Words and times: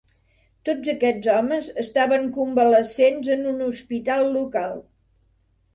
Tots 0.69 0.89
aquests 0.93 1.29
homes 1.33 1.69
estaven 1.83 2.25
"convalescents" 2.39 3.33
en 3.39 3.47
un 3.55 3.65
hospital 3.69 4.29
local. 4.41 4.77